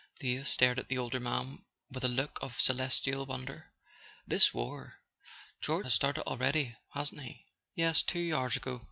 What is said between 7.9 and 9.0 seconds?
Two hours ago."